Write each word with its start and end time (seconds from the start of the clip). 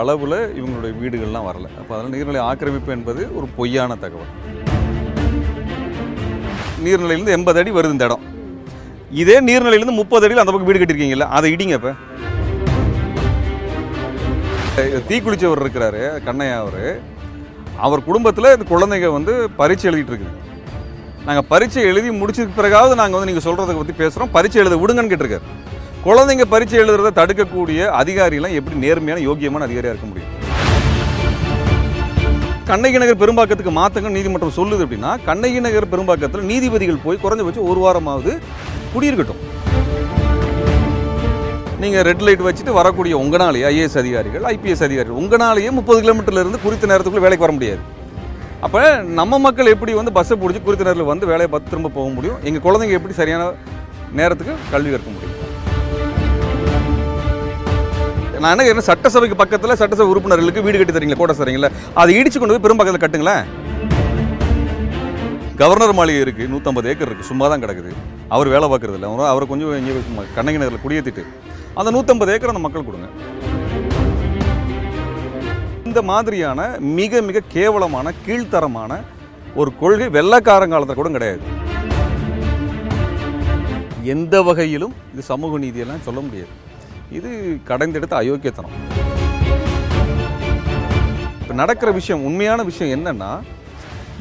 அளவில் 0.00 0.34
இவங்களுடைய 0.58 0.92
வீடுகள்லாம் 1.00 1.46
வரல. 1.48 1.66
அப்போ 1.80 1.92
அதனால் 1.94 2.12
நீர்நிலை 2.12 2.38
ஆக்கிரமிப்பு 2.50 2.90
என்பது 2.94 3.22
ஒரு 3.38 3.46
பொய்யான 3.56 3.96
தகவல். 4.04 4.30
நீர்நிலையிலேருந்து 6.84 7.34
எண்பது 7.34 7.58
அடி 7.62 7.72
வருது 7.78 7.94
இந்த 7.96 8.06
இடம். 8.08 8.22
இதே 9.22 9.36
நீர்நிலையிலேருந்து 9.48 9.96
முப்பது 9.98 10.24
அடியில் 10.26 10.42
அந்த 10.42 10.52
பக்கம் 10.52 10.68
வீடு 10.70 10.80
கட்டியிருக்கீங்களா 10.82 11.26
அதை 11.38 11.50
இடிங்க 11.54 11.76
இப்போ. 11.78 11.92
தீக்குளிச்சவர் 15.10 15.62
இருக்கிறாரு 15.64 16.02
கண்ணையா 16.28 16.56
அவர். 16.64 16.86
அவர் 17.88 18.06
குடும்பத்தில் 18.08 18.52
இந்த 18.54 18.68
குழந்தைங்க 18.72 19.10
வந்து 19.18 19.34
பரீட்சை 19.60 19.88
எழுதிட்டு 19.90 20.14
இருக்குது. 20.14 20.34
நாங்கள் 21.28 21.48
பரீட்சை 21.52 21.84
எழுதி 21.92 22.12
முடிச்சதுக்கு 22.22 22.60
பிறகாவது 22.62 23.00
நாங்கள் 23.02 23.18
வந்து 23.18 23.30
நீங்கள் 23.32 23.48
சொல்கிறத 23.48 23.76
பற்றி 23.82 23.96
பேசுகிறோம் 24.02 24.34
பரீட்சை 24.38 24.62
எழுத 24.64 24.78
விடுங்கன்னு 24.84 25.12
கேட்டிருக்காரு. 25.14 25.46
குழந்தைங்க 26.06 26.44
பரீட்சை 26.52 26.76
எழுதுறதை 26.82 27.10
தடுக்கக்கூடிய 27.18 27.80
அதிகாரிலாம் 27.98 28.54
எப்படி 28.58 28.76
நேர்மையான 28.84 29.20
யோக்கியமான 29.26 29.66
அதிகாரியாக 29.66 29.92
இருக்க 29.94 30.06
முடியும்? 30.10 30.30
கண்ணகி 32.70 32.98
நகர் 33.02 33.20
பெரும்பாக்கத்துக்கு 33.20 33.72
மாற்றுங்க 33.76 34.10
நீதிமன்றம் 34.16 34.54
சொல்லுது 34.56 34.84
அப்படின்னா 34.84 35.10
கண்ணகி 35.28 35.60
நகர் 35.66 35.86
பெரும்பாக்கத்தில் 35.92 36.48
நீதிபதிகள் 36.50 36.98
போய் 37.04 37.20
குறைஞ்சபட்சம் 37.24 37.68
ஒரு 37.72 37.80
வாரமாவது 37.84 38.32
குடியிருக்கட்டும். 38.94 39.42
நீங்கள் 41.84 42.04
ரெட் 42.08 42.24
லைட் 42.28 42.44
வச்சுட்டு 42.48 42.74
வரக்கூடிய 42.80 43.14
உங்களாலேயே 43.22 43.68
ஐஏஎஸ் 43.72 43.98
அதிகாரிகள் 44.02 44.44
ஐபிஎஸ் 44.52 44.84
அதிகாரிகள் 44.88 45.20
உங்களாலேயே 45.22 45.72
முப்பது 45.78 46.00
கிலோமீட்டர்லேருந்து 46.04 46.62
குறித்த 46.66 46.90
நேரத்துக்குள்ள 46.92 47.26
வேலைக்கு 47.26 47.46
வர 47.46 47.56
முடியாது. 47.58 47.82
அப்போ 48.66 48.82
நம்ம 49.20 49.38
மக்கள் 49.46 49.72
எப்படி 49.76 49.94
வந்து 50.00 50.16
பஸ்ஸை 50.18 50.38
பிடிச்சி 50.42 50.62
குறித்த 50.66 50.88
நேரத்தில் 50.88 51.12
வந்து 51.12 51.30
வேலையை 51.32 51.50
பார்த்து 51.54 51.72
திரும்ப 51.74 51.94
போக 52.00 52.08
முடியும்? 52.18 52.40
எங்கள் 52.48 52.66
குழந்தைங்க 52.66 52.98
எப்படி 53.00 53.16
சரியான 53.22 53.48
நேரத்துக்கு 54.20 54.54
கல்வி 54.74 54.92
கற்க 54.96 55.10
முடியும்? 55.16 55.38
நான் 58.42 58.52
என்ன 58.54 58.62
கேட்குறேன், 58.66 58.88
சட்டசபைக்கு 58.90 59.36
பக்கத்தில் 59.40 59.78
சட்டசபை 59.80 60.06
உறுப்பினர்களுக்கு 60.12 60.64
வீடு 60.66 60.78
கட்டி 60.78 60.94
தரீங்களா? 60.94 61.18
கோட்டை 61.20 61.34
தரீங்களா? 61.42 61.68
அதை 62.00 62.10
இடிச்சு 62.20 62.38
கொண்டு 62.38 62.54
போய் 62.54 62.64
பெரும்பக்கத்தில் 62.64 63.04
கட்டுங்களேன். 63.04 63.44
கவர்னர் 65.60 65.92
மாளிகை 65.98 66.20
இருக்குது 66.24 66.50
நூற்றம்பது 66.52 66.88
ஏக்கர் 66.92 67.08
இருக்குது 67.08 67.30
சும்மா 67.30 67.48
தான் 67.52 67.62
கிடக்குது. 67.64 67.90
அவர் 68.34 68.48
வேலை 68.54 68.66
பார்க்குறது 68.72 68.96
இல்லை 68.98 69.08
அவரை 69.10 69.28
அவர் 69.32 69.50
கொஞ்சம் 69.50 69.76
இங்கே 69.80 69.94
சும்மா 70.08 70.22
கண்ணகி 70.36 70.60
நகரில் 70.62 70.84
குடியேற்றிட்டு 70.84 71.24
அந்த 71.80 71.88
நூற்றம்பது 71.96 72.32
ஏக்கர் 72.34 72.52
அந்த 72.52 72.62
மக்கள் 72.66 72.86
கொடுங்க. 72.88 73.08
இந்த 75.90 76.02
மாதிரியான 76.10 76.60
மிக 76.98 77.22
மிக 77.28 77.44
கேவலமான 77.54 78.12
கீழ்த்தரமான 78.26 79.00
ஒரு 79.60 79.70
கொள்கை 79.82 80.08
வெள்ளக்காரங்காலத்தில் 80.18 81.00
கூட 81.00 81.10
கிடையாது. 81.18 81.42
எந்த 84.14 84.34
வகையிலும் 84.48 84.94
இது 85.12 85.22
சமூக 85.30 85.58
நீதியெல்லாம் 85.64 86.04
சொல்ல 86.06 86.20
முடியாது. 86.26 86.52
இது 87.18 87.30
கடைந்தெடுத்த 87.70 88.14
அயோக்கியத்தனம். 88.20 88.76
இப்போ 91.40 91.54
நடக்கிற 91.62 91.90
விஷயம் 91.98 92.24
உண்மையான 92.28 92.62
விஷயம் 92.70 92.94
என்னன்னா 92.96 93.30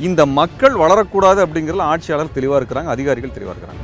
இந்த 0.07 0.21
மக்கள் 0.39 0.75
வளரக்கூடாது 0.83 1.39
அப்படிங்கிறதுல 1.45 1.87
ஆட்சியாளர் 1.91 2.35
தெளிவாக 2.37 2.59
இருக்கிறாங்க 2.59 2.91
அதிகாரிகள் 2.95 3.35
தெளிவாக 3.37 3.53
இருக்கிறாங்க. 3.55 3.81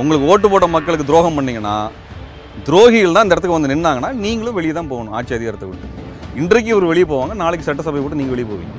உங்களுக்கு 0.00 0.28
ஓட்டு 0.32 0.46
போட்ட 0.52 0.66
மக்களுக்கு 0.76 1.08
துரோகம் 1.10 1.36
பண்ணீங்கன்னா 1.38 1.76
துரோகிகள் 2.68 3.16
தான் 3.16 3.26
இந்த 3.26 3.34
இடத்துக்கு 3.34 3.58
வந்து 3.58 3.72
நின்னாங்கன்னா 3.74 4.12
நீங்களும் 4.24 4.56
வெளியே 4.58 4.74
தான் 4.78 4.90
போகணும் 4.92 5.14
ஆட்சி 5.18 5.34
அதிகாரத்தை 5.38 5.68
விட்டு. 5.68 5.88
இன்றைக்கு 6.40 6.72
இவர் 6.74 6.90
வெளியே 6.92 7.06
போவாங்க 7.12 7.34
நாளைக்கு 7.42 7.68
சட்டசபை 7.68 8.02
விட்டு 8.02 8.20
நீங்கள் 8.20 8.36
வெளியே 8.36 8.48
போவீங்க. 8.52 8.74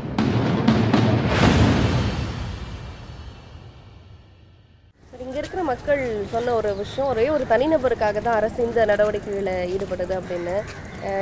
மக்கள் 5.85 6.27
சொன்ன 6.33 6.51
ஒரு 6.57 6.69
விஷயம் 6.81 7.07
ஒரே 7.13 7.23
ஒரு 7.35 7.45
தனிநபருக்காக 7.49 8.19
தான் 8.25 8.37
அரசு 8.39 8.59
இந்த 8.65 8.81
நடவடிக்கைகளில் 8.91 9.49
ஈடுபடுது 9.73 10.13
அப்படின்னு. 10.19 10.53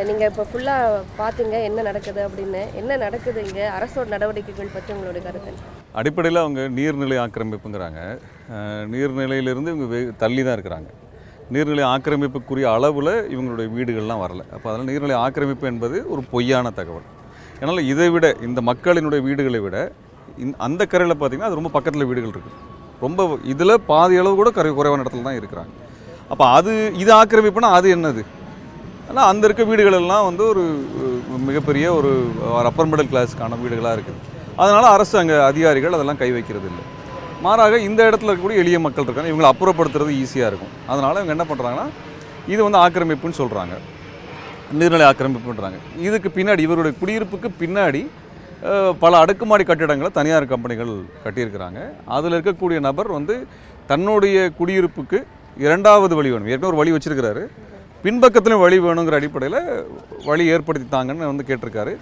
நீங்கள் 0.07 0.27
இப்போ 0.31 0.43
ஃபுல்லாக 0.49 0.99
பார்த்தீங்க 1.21 1.55
என்ன 1.69 1.85
நடக்குது 1.87 2.21
அப்படின்னு. 2.25 2.61
என்ன 2.79 2.97
நடக்குது 3.03 3.39
இங்கே? 3.45 3.63
அரசோட 3.77 4.05
நடவடிக்கைகள் 4.15 4.69
பற்றி 4.75 4.93
உங்களுடைய 4.95 5.21
கருத்து 5.27 5.53
அடிப்படையில் 6.01 6.41
அவங்க 6.43 6.61
நீர்நிலை 6.77 7.17
ஆக்கிரமிப்புங்கிறாங்க. 7.23 8.01
நீர்நிலையிலிருந்து 8.93 9.71
இவங்க 9.73 9.87
வெ 9.93 10.01
தள்ளி 10.23 10.43
தான் 10.47 10.57
இருக்கிறாங்க. 10.57 10.91
நீர்நிலை 11.55 11.85
ஆக்கிரமிப்புக்குரிய 11.93 12.67
அளவில் 12.75 13.13
இவங்களுடைய 13.33 13.69
வீடுகள்லாம் 13.77 14.23
வரல. 14.25 14.45
அப்போ 14.57 14.69
அதனால் 14.71 14.89
நீர்நிலை 14.91 15.17
ஆக்கிரமிப்பு 15.25 15.67
என்பது 15.73 15.99
ஒரு 16.15 16.23
பொய்யான 16.35 16.73
தகவல். 16.81 17.07
அதனால் 17.59 17.89
இதை 17.93 18.09
விட 18.17 18.29
இந்த 18.49 18.61
மக்களினுடைய 18.71 19.23
வீடுகளை 19.29 19.61
விட 19.65 19.79
இந்த 20.43 20.53
அந்த 20.67 20.81
கரையில் 20.93 21.15
பார்த்தீங்கன்னா 21.17 21.49
அது 21.51 21.59
ரொம்ப 21.61 21.73
பக்கத்தில் 21.77 22.09
வீடுகள் 22.11 22.35
இருக்குது. 22.35 22.59
ரொம்ப 23.05 23.21
இதில் 23.51 23.81
பாதி 23.89 24.15
அளவு 24.21 24.35
கூட 24.41 24.49
கரு 24.57 24.69
குறைவான 24.79 25.03
இடத்துல 25.03 25.25
தான் 25.27 25.39
இருக்கிறாங்க. 25.39 25.71
அப்போ 26.31 26.45
அது 26.57 26.71
இது 27.03 27.11
ஆக்கிரமிப்புனா 27.21 27.69
அது 27.77 27.87
என்னது? 27.95 28.23
ஆனால் 29.09 29.27
அந்த 29.31 29.43
இருக்க 29.47 29.63
வீடுகளெல்லாம் 29.69 30.25
வந்து 30.29 30.43
ஒரு 30.51 30.63
மிகப்பெரிய 31.47 31.85
ஒரு 31.99 32.11
அப்பர் 32.69 32.89
மிடில் 32.91 33.09
கிளாஸ்க்கான 33.13 33.57
வீடுகளாக 33.63 33.95
இருக்குது. 33.97 34.19
அதனால் 34.61 34.87
அரசு 34.95 35.15
அங்கே 35.21 35.37
அதிகாரிகள் 35.49 35.95
அதெல்லாம் 35.97 36.21
கை 36.21 36.29
வைக்கிறது 36.37 36.67
இல்லை. 36.71 36.83
மாறாக 37.45 37.75
இந்த 37.87 38.01
இடத்துல 38.09 38.29
இருக்கக்கூடிய 38.29 38.63
எளிய 38.63 38.79
மக்கள் 38.85 39.05
இருக்காங்க. 39.05 39.31
இவங்களை 39.33 39.49
அப்புறப்படுத்துறது 39.53 40.11
ஈஸியாக 40.23 40.51
இருக்கும். 40.51 40.73
அதனால் 40.91 41.19
இவங்க 41.21 41.35
என்ன 41.37 41.45
பண்ணுறாங்கன்னா 41.51 41.87
இது 42.53 42.61
வந்து 42.67 42.79
ஆக்கிரமிப்புன்னு 42.85 43.39
சொல்கிறாங்க 43.41 43.75
நீர்நிலை 44.79 45.05
ஆக்கிரமிப்புன்றாங்க. 45.11 45.79
இதுக்கு 46.07 46.29
பின்னாடி 46.37 46.61
இவருடைய 46.67 46.93
குடியிருப்புக்கு 46.99 47.49
பின்னாடி 47.61 48.01
பல 49.03 49.13
அடுக்குமாடி 49.23 49.63
கட்டிடங்களை 49.67 50.09
தனியார் 50.17 50.51
கம்பெனிகள் 50.51 50.93
கட்டியிருக்கிறாங்க. 51.23 51.79
அதில் 52.15 52.35
இருக்கக்கூடிய 52.37 52.79
நபர் 52.87 53.09
வந்து 53.17 53.35
தன்னுடைய 53.91 54.37
குடியிருப்புக்கு 54.57 55.19
இரண்டாவது 55.65 56.13
வழி 56.17 56.29
வேணும். 56.33 56.49
ஏற்கனவே 56.51 56.71
ஒரு 56.71 56.79
வழி 56.81 56.91
வச்சிருக்கிறாரு. 56.95 57.43
பின்பக்கத்துலையும் 58.03 58.63
வழி 58.65 58.77
வேணுங்கிற 58.85 59.15
அடிப்படையில் 59.19 59.59
வழி 60.27 60.43
ஏற்படுத்தி 60.53 60.87
தாங்கன்னு 60.93 61.31
வந்து 61.31 61.47
கேட்டிருக்காரு. 61.47 61.93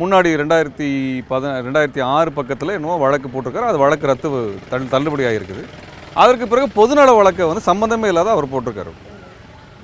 முன்னாடி 0.00 0.30
ரெண்டாயிரத்தி 0.42 0.88
பத 1.30 1.50
ரெண்டாயிரத்தி 1.66 2.02
ஆறு 2.14 2.30
பக்கத்தில் 2.38 2.76
என்னவோ 2.76 2.96
வழக்கு 3.04 3.28
போட்டிருக்காரு. 3.34 3.68
அது 3.72 3.78
வழக்கு 3.84 4.10
ரத்து 4.10 4.28
தள் 4.70 4.92
தள்ளுபடி 4.94 5.26
ஆகிருக்குது 5.28 5.64
அதற்கு 6.22 6.46
பிறகு 6.52 6.68
பொதுநல 6.78 7.10
வழக்கை 7.18 7.46
வந்து 7.50 7.64
சம்மந்தமே 7.70 8.10
இல்லாத 8.12 8.30
அவர் 8.36 8.52
போட்டிருக்காரு. 8.52 8.92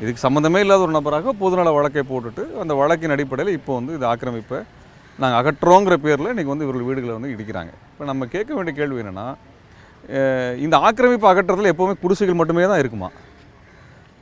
இதுக்கு 0.03 0.25
சம்மந்தமே 0.27 0.63
இல்லாத 0.65 0.83
ஒரு 0.87 0.95
நபராக 0.99 1.35
பொதுநல 1.43 1.73
வழக்கை 1.79 2.05
போட்டுட்டு 2.13 2.45
அந்த 2.63 2.73
வழக்கின் 2.81 3.15
அடிப்படையில் 3.17 3.57
இப்போ 3.59 3.73
வந்து 3.79 3.93
இது 3.99 4.07
ஆக்கிரமிப்பை 4.13 4.61
நாங்கள் 5.21 5.39
அகற்றோங்கிற 5.41 5.95
பேரில் 6.05 6.31
இன்றைக்கி 6.33 6.53
வந்து 6.53 6.67
இவர்கள் 6.67 6.87
வீடுகளை 6.89 7.15
வந்து 7.17 7.33
இடிக்கிறாங்க. 7.35 7.73
இப்போ 7.93 8.05
நம்ம 8.11 8.27
கேட்க 8.35 8.51
வேண்டிய 8.57 8.75
கேள்வி 8.79 9.03
என்னென்னா 9.03 9.27
இந்த 10.65 10.77
ஆக்கிரமிப்பு 10.87 11.27
அகற்றத்தில் 11.31 11.73
எப்போவுமே 11.73 11.95
குடிசைகள் 12.03 12.39
மட்டுமே 12.41 12.63
தான் 12.71 12.81
இருக்குமா? 12.83 13.09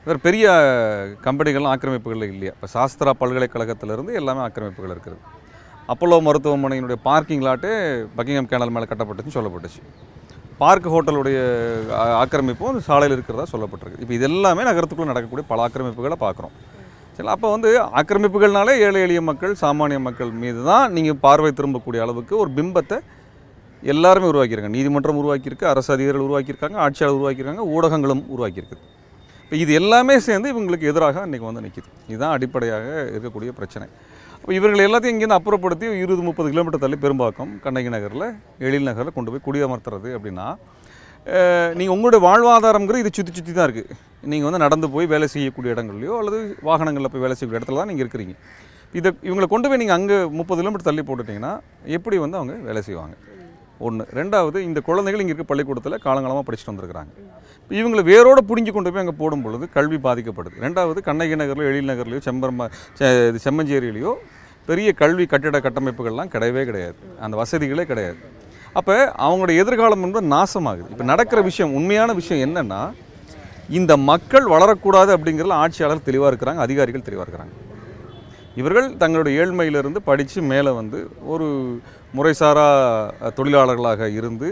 வேறு 0.06 0.18
பெரிய 0.26 0.46
கம்பெனிகள்லாம் 1.26 1.72
ஆக்கிரமிப்புகள் 1.74 2.24
இல்லையா? 2.34 2.52
இப்போ 2.56 2.68
சாஸ்திரா 2.76 3.12
பல்கலைக்கழகத்திலேருந்து 3.20 4.12
எல்லாமே 4.20 4.42
ஆக்கிரமிப்புகள் 4.46 4.94
இருக்குது. 4.94 5.18
அப்போலோ 5.92 6.18
மருத்துவமனையினுடைய 6.26 6.98
பார்க்கிங் 7.08 7.44
லாட்டே 7.46 7.72
பக்கிங்ஹாம் 8.16 8.50
கேனல் 8.50 8.74
மேலே 8.76 8.88
கட்டப்பட்டுச்சுன்னு 8.90 9.38
சொல்லப்பட்டுச்சு. 9.38 9.80
பார்க் 10.62 10.88
ஹோட்டலுடைய 10.94 11.38
ஆக்கிரமிப்பும் 12.22 12.70
அந்த 12.72 12.82
சாலையில் 12.90 13.16
இருக்கிறதா 13.16 13.46
சொல்லப்பட்டிருக்கு. 13.54 14.02
இப்போ 14.04 14.14
இது 14.18 14.26
எல்லாமே 14.30 14.64
நகரத்துக்குள்ளே 14.70 15.12
நடக்கக்கூடிய 15.12 15.46
பல 15.52 15.64
ஆக்கிரமிப்புகளை 15.66 16.18
பார்க்குறோம். 16.26 16.54
சரி 17.16 17.28
அப்போ 17.34 17.48
வந்து 17.54 17.70
ஆக்கிரமிப்புகள்னாலே 18.00 18.74
ஏழை 18.86 19.00
எளிய 19.06 19.20
மக்கள் 19.30 19.54
சாமானிய 19.62 19.98
மக்கள் 20.08 20.30
மீது 20.42 20.60
தான் 20.70 20.92
நீங்கள் 20.96 21.18
பார்வை 21.24 21.50
திரும்பக்கூடிய 21.58 22.00
அளவுக்கு 22.04 22.34
ஒரு 22.42 22.50
பிம்பத்தை 22.58 22.98
எல்லாருமே 23.82 24.26
உருவாக்கியிருக்காங்க. 24.30 24.76
நீதிமன்றம் 24.78 25.20
உருவாக்கியிருக்கு 25.20 25.66
அரசு 25.72 25.90
அதிகாரிகள் 25.94 26.26
உருவாக்கியிருக்காங்க 26.26 26.78
ஆட்சியாளர் 26.86 27.18
உருவாக்கியிருக்காங்க 27.20 27.64
ஊடகங்களும் 27.76 28.24
உருவாக்கியிருக்குது 28.34 28.82
இப்போ 29.44 29.56
இது 29.62 29.72
எல்லாமே 29.80 30.14
சேர்ந்து 30.26 30.48
இவங்களுக்கு 30.52 30.90
எதிராக 30.90 31.22
இன்றைக்கி 31.26 31.46
வந்து 31.48 31.62
நிற்கிது 31.66 31.88
இதுதான் 32.10 32.34
அடிப்படையாக 32.36 32.84
இருக்கக்கூடிய 33.12 33.50
பிரச்சனை. 33.58 33.86
அப்போ 34.40 34.52
இவர்கள் 34.58 34.84
எல்லாத்தையும் 34.88 35.14
இங்கேருந்து 35.14 35.38
அப்புறப்படுத்தி 35.38 35.86
இருபது 36.02 36.22
முப்பது 36.28 36.50
கிலோமீட்டர் 36.52 36.82
தள்ளி 36.84 36.98
பெரும்பாக்கம் 37.04 37.50
கண்ணகி 37.64 37.90
நகரில் 37.94 38.26
எழில் 38.66 38.88
நகரில் 38.90 39.16
கொண்டு 39.16 39.32
போய் 39.32 39.46
குடியமர்த்துறது 39.46 40.10
அப்படின்னா 40.18 40.46
நீங்கள் 41.78 41.94
உங்களுடைய 41.96 42.20
வாழ்வாதாரங்கிறது 42.26 43.02
இது 43.02 43.10
சுற்றி 43.12 43.32
சுற்றி 43.34 43.52
தான் 43.52 43.72
இருக்குது 43.72 43.96
நீங்கள் 44.22 44.48
வந்து 44.50 44.64
நடந்து 44.64 44.90
போய் 44.90 45.06
வேலை 45.06 45.26
செய்யக்கூடிய 45.28 45.74
இடங்கள்லையோ 45.74 46.14
அல்லது 46.18 46.38
வாகனங்களில் 46.68 47.12
போய் 47.12 47.20
வேலை 47.20 47.34
செய்யக்கூடிய 47.36 47.60
இடத்துல 47.60 47.80
தான் 47.80 47.86
நீங்கள் 47.86 48.04
இருக்கிறீங்க. 48.06 48.34
இதை 48.92 49.12
இவங்களை 49.22 49.46
கொண்டு 49.46 49.68
போய் 49.68 49.76
நீங்கள் 49.76 49.96
அங்கே 49.96 50.24
முப்பது 50.38 50.60
கிலோமீட்டர் 50.60 50.88
தள்ளி 50.88 51.02
போட்டுட்டிங்கன்னா 51.08 51.60
எப்படி 51.84 52.18
வந்து 52.18 52.36
அவங்க 52.36 52.52
வேலை 52.52 52.82
செய்வாங்க? 52.82 53.14
ஒன்று 53.78 54.06
ரெண்டாவது 54.18 54.58
இந்த 54.58 54.80
குழந்தைகள் 54.80 55.20
இங்கே 55.20 55.32
இருக்க 55.32 55.52
பள்ளிக்கூடத்தில் 55.52 56.00
காலங்காலமாக 56.06 56.44
படிச்சுட்டு 56.48 56.72
வந்திருக்கிறாங்க. 56.72 57.12
இப்போ 57.62 57.74
இவங்களை 57.80 58.02
வேரோடு 58.02 58.44
பிடுங்கி 58.44 58.70
கொண்டு 58.70 58.92
போய் 58.92 59.00
அங்கே 59.00 59.16
போடும் 59.18 59.42
பொழுது 59.42 59.68
கல்வி 59.70 59.96
பாதிக்கப்படுது. 59.96 60.56
ரெண்டாவது 60.60 61.00
கண்ணகி 61.08 61.36
நகர்லையோ 61.36 61.70
எழில் 61.72 61.90
நகர்லையோ 61.92 62.20
செம்பரம்ப 62.28 62.70
செ- 62.98 63.28
இது 63.28 63.40
செம்மஞ்சேரியிலையோ 63.44 64.14
பெரிய 64.66 64.92
கல்வி 64.92 65.26
கட்டிட 65.26 65.58
கட்டமைப்புகள்லாம் 65.58 66.32
கிடையவே 66.34 66.64
கிடையாது. 66.64 66.94
அந்த 67.20 67.36
வசதிகளே 67.36 67.84
கிடையாது. 67.84 68.18
அப்போ 68.78 68.94
அவங்களோட 69.24 69.52
எதிர்காலம் 69.62 70.04
என்பது 70.06 70.26
நாசமாகுது. 70.34 70.90
இப்போ 70.94 71.04
நடக்கிற 71.12 71.40
விஷயம் 71.48 71.74
உண்மையான 71.78 72.12
விஷயம் 72.20 72.44
என்னென்னா 72.46 72.80
இந்த 73.78 73.92
மக்கள் 74.10 74.46
வளரக்கூடாது 74.52 75.10
அப்படிங்கிறதுல 75.16 75.58
ஆட்சியாளர் 75.64 76.06
தெளிவாக 76.08 76.30
இருக்கிறாங்க 76.30 76.62
அதிகாரிகள் 76.66 77.06
தெளிவாக 77.08 77.24
இருக்கிறாங்க. 77.26 77.54
இவர்கள் 78.60 78.88
தங்களுடைய 79.02 79.40
ஏழ்மையிலிருந்து 79.42 80.00
படித்து 80.08 80.40
மேலே 80.52 80.70
வந்து 80.80 80.98
ஒரு 81.32 81.46
முறைசாரா 82.16 82.66
தொழிலாளர்களாக 83.38 84.08
இருந்து 84.18 84.48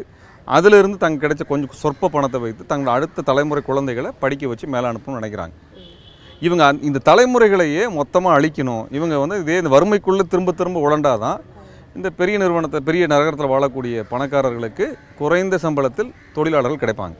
அதிலிருந்து 0.56 0.98
தங்க 1.04 1.18
கிடைச்ச 1.22 1.44
கொஞ்சம் 1.48 1.78
சொற்ப 1.80 2.10
பணத்தை 2.14 2.38
வைத்து 2.44 2.62
தங்கள் 2.72 2.94
அடுத்த 2.96 3.24
தலைமுறை 3.30 3.62
குழந்தைகளை 3.70 4.10
படிக்க 4.22 4.48
வச்சு 4.52 4.66
மேலே 4.74 4.86
அனுப்பணும்னு 4.90 5.20
நினைக்கிறாங்க. 5.20 5.54
இவங்க 6.46 6.64
இந்த 6.88 7.02
தலைமுறைகளையே 7.08 7.84
மொத்தமாக 7.98 8.36
அழிக்கணும். 8.38 8.84
இவங்க 8.98 9.14
வந்து 9.22 9.38
இதே 9.44 9.56
இந்த 9.62 9.72
வறுமைக்குள்ளே 9.76 10.26
திரும்ப 10.32 10.52
திரும்ப 10.60 10.82
உழண்டாதான் 10.86 11.40
இந்த 11.98 12.08
பெரிய 12.18 12.36
நிறுவனத்தை 12.42 12.78
பெரிய 12.88 13.04
நகரத்தில் 13.12 13.52
வாழக்கூடிய 13.52 14.02
பணக்காரர்களுக்கு 14.10 14.86
குறைந்த 15.20 15.54
சம்பளத்தில் 15.62 16.10
தொழிலாளர்கள் 16.36 16.82
கிடைப்பாங்க. 16.82 17.16